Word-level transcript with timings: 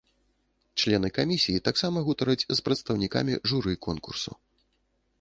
Члены 0.83 1.11
камісіі 1.17 1.63
таксама 1.69 2.05
гутараць 2.09 2.39
з 2.47 2.59
прадстаўнікамі 2.71 3.41
журы 3.53 3.81
конкурсу. 3.91 4.31